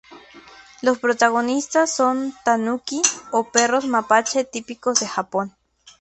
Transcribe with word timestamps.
Los 0.81 0.97
protagonistas 0.97 1.95
son 1.95 2.33
"tanuki", 2.43 3.03
o 3.31 3.51
perros 3.51 3.85
mapache 3.85 4.43
típicos 4.43 4.99
de 4.99 5.07
Japón. 5.07 5.55